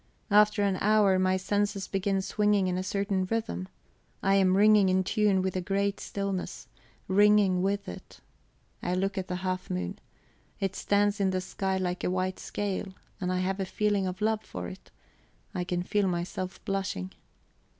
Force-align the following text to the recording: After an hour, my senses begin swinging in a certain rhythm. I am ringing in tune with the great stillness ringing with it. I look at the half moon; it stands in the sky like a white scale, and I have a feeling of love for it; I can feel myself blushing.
After 0.31 0.63
an 0.63 0.79
hour, 0.81 1.19
my 1.19 1.37
senses 1.37 1.87
begin 1.87 2.23
swinging 2.23 2.65
in 2.65 2.75
a 2.75 2.81
certain 2.81 3.27
rhythm. 3.29 3.67
I 4.23 4.33
am 4.33 4.57
ringing 4.57 4.89
in 4.89 5.03
tune 5.03 5.43
with 5.43 5.53
the 5.53 5.61
great 5.61 5.99
stillness 5.99 6.67
ringing 7.07 7.61
with 7.61 7.87
it. 7.87 8.19
I 8.81 8.95
look 8.95 9.15
at 9.19 9.27
the 9.27 9.35
half 9.45 9.69
moon; 9.69 9.99
it 10.59 10.75
stands 10.75 11.19
in 11.19 11.29
the 11.29 11.39
sky 11.39 11.77
like 11.77 12.03
a 12.03 12.09
white 12.09 12.39
scale, 12.39 12.95
and 13.19 13.31
I 13.31 13.41
have 13.41 13.59
a 13.59 13.63
feeling 13.63 14.07
of 14.07 14.21
love 14.21 14.41
for 14.43 14.67
it; 14.69 14.89
I 15.53 15.63
can 15.63 15.83
feel 15.83 16.07
myself 16.07 16.65
blushing. 16.65 17.11